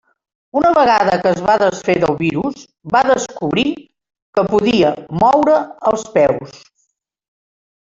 Una 0.59 0.69
vegada 0.77 1.17
que 1.25 1.33
es 1.35 1.41
va 1.49 1.57
desfer 1.63 1.95
del 2.03 2.17
virus, 2.21 2.63
va 2.95 3.03
descobrir 3.11 3.67
que 4.39 4.47
podia 4.55 4.93
moure 5.23 5.61
els 5.93 6.09
peus. 6.19 6.59